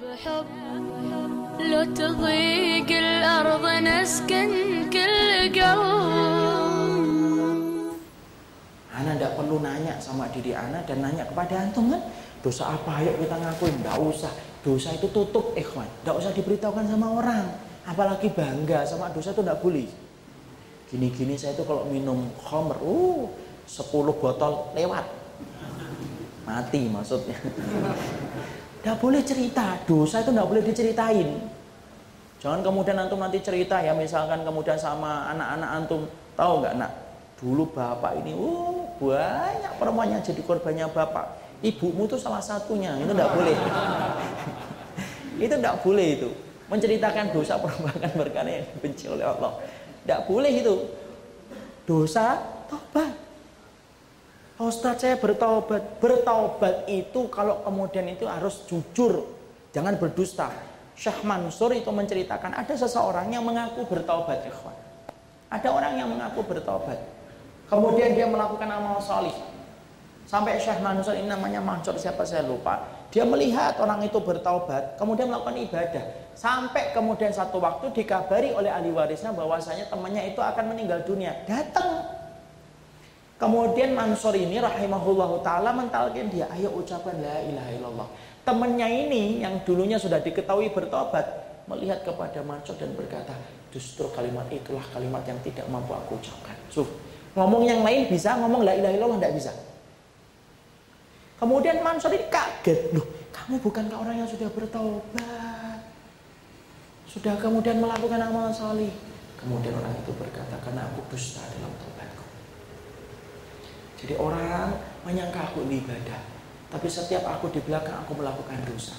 [0.00, 0.48] بحب
[1.60, 4.50] لو تضيق الأرض نسكن
[4.88, 5.20] كل
[5.52, 6.96] قلب
[8.96, 12.00] Ana tidak perlu nanya sama diri Ana dan nanya kepada antum kan
[12.40, 14.32] dosa apa ayo kita ngakuin tidak usah
[14.64, 17.44] dosa itu tutup ikhwan tidak usah diberitahukan sama orang
[17.84, 19.84] apalagi bangga sama dosa itu tidak boleh
[20.88, 23.28] gini-gini saya itu kalau minum khamr uh
[23.68, 25.04] 10 botol lewat
[26.48, 27.36] mati maksudnya
[28.81, 29.77] tidak boleh cerita.
[29.85, 31.29] Dosa itu tidak boleh diceritain.
[32.41, 36.01] Jangan kemudian antum nanti cerita ya misalkan kemudian sama anak-anak antum.
[36.33, 36.91] Tahu nggak nak?
[37.37, 41.25] Dulu bapak ini uh banyak perempuan yang jadi korbannya bapak.
[41.61, 42.97] Ibumu itu salah satunya.
[42.97, 43.55] Itu tidak boleh.
[45.45, 46.29] Itu tidak boleh itu.
[46.69, 49.57] Menceritakan dosa perbuatan perkara yang dibenci oleh Allah.
[50.05, 50.75] Tidak boleh itu.
[51.81, 52.37] Dosa
[54.61, 59.25] tobat Ustaz saya bertobat bertobat itu kalau kemudian itu harus jujur
[59.73, 60.53] jangan berdusta
[60.93, 64.77] Syekh Mansur itu menceritakan ada seseorang yang mengaku bertobat ikhwan
[65.49, 67.01] ada orang yang mengaku bertobat
[67.71, 69.31] Kemudian dia melakukan amal solih.
[70.27, 72.83] Sampai Syekh Mansur ini namanya Mansur siapa saya lupa.
[73.15, 76.03] Dia melihat orang itu bertaubat, kemudian melakukan ibadah.
[76.35, 81.31] Sampai kemudian satu waktu dikabari oleh ahli warisnya bahwasanya temannya itu akan meninggal dunia.
[81.47, 82.20] Datang.
[83.41, 88.07] Kemudian Mansur ini rahimahullah ta'ala mentalkin dia, ayo ucapkan la ilaha illallah.
[88.45, 91.25] Temannya ini yang dulunya sudah diketahui bertobat,
[91.65, 93.33] melihat kepada Mansur dan berkata,
[93.73, 96.53] justru kalimat itulah kalimat yang tidak mampu aku ucapkan.
[96.69, 96.85] Suh,
[97.31, 99.51] Ngomong yang lain bisa, ngomong la ilaha illallah tidak bisa.
[101.39, 105.79] Kemudian Mansur ini kaget, loh kamu bukankah orang yang sudah bertobat?
[107.07, 108.91] Sudah kemudian melakukan amal salih.
[109.39, 112.23] Kemudian orang itu berkata, karena aku dusta dalam tobatku.
[114.01, 114.73] Jadi orang
[115.05, 116.19] menyangka aku ini ibadah.
[116.71, 118.97] Tapi setiap aku di belakang aku melakukan dosa.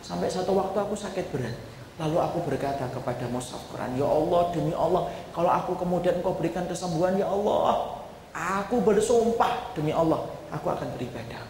[0.00, 1.56] Sampai satu waktu aku sakit berat.
[1.98, 6.62] Lalu aku berkata kepada Mushaf Quran, Ya Allah demi Allah, kalau aku kemudian engkau berikan
[6.70, 7.98] kesembuhan, Ya Allah,
[8.30, 11.42] aku bersumpah demi Allah, aku akan beribadah.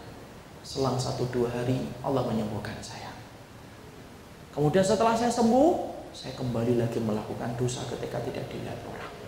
[0.65, 3.13] Selang satu dua hari, Allah menyembuhkan saya.
[4.49, 5.69] Kemudian setelah saya sembuh,
[6.17, 9.18] saya kembali lagi melakukan dosa ketika tidak dilihat orang.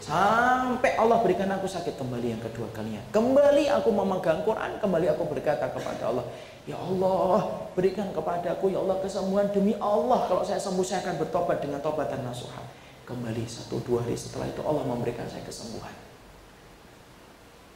[0.00, 3.04] Sampai Allah berikan aku sakit kembali yang kedua kalinya.
[3.12, 6.24] Kembali aku memegang Quran, kembali aku berkata kepada Allah,
[6.64, 10.24] Ya Allah, berikan kepadaku ya Allah kesembuhan demi Allah.
[10.24, 12.64] Kalau saya sembuh saya akan bertobat dengan tobatan nasuha.
[13.04, 15.92] Kembali satu dua hari setelah itu Allah memberikan saya kesembuhan.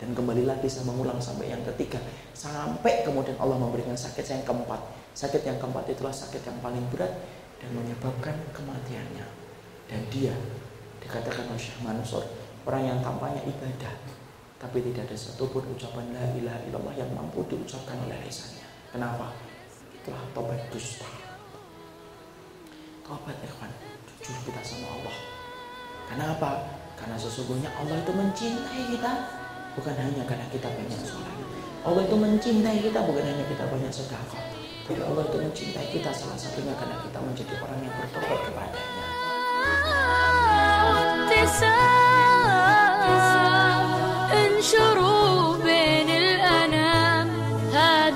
[0.01, 2.01] Dan kembali lagi saya mengulang sampai yang ketiga.
[2.33, 4.81] Sampai kemudian Allah memberikan sakit saya yang keempat.
[5.13, 7.13] Sakit yang keempat itulah sakit yang paling berat
[7.61, 9.27] dan menyebabkan kematiannya.
[9.93, 10.33] Dan dia
[11.05, 12.25] dikatakan oleh Syekh Mansur
[12.65, 13.95] orang yang tampaknya ibadah
[14.65, 18.65] tapi tidak ada satupun ucapan la ilaha illallah yang mampu diucapkan oleh lisannya.
[18.89, 19.37] Kenapa?
[20.09, 21.05] Telah tobat dusta.
[23.05, 23.69] Tobat ikhwan
[24.25, 25.17] jujur kita sama Allah.
[26.09, 26.51] Kenapa?
[26.97, 29.13] Karena sesungguhnya Allah itu mencintai kita
[29.77, 31.37] bukan hanya karena kita banyak sholat.
[31.85, 34.25] Allah itu mencintai kita bukan hanya kita banyak sedekah.
[34.89, 39.05] Tapi Allah itu mencintai kita salah satunya karena kita menjadi orang yang bertobat kepadanya.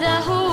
[0.00, 0.47] dahulu